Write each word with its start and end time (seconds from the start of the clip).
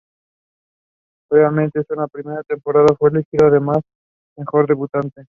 Previamente, 1.29 1.77
en 1.77 1.85
su 1.85 2.09
primera 2.11 2.41
temporada 2.41 2.87
fue 2.97 3.11
elegido 3.11 3.45
además 3.47 3.81
mejor 4.35 4.67
debutante. 4.67 5.27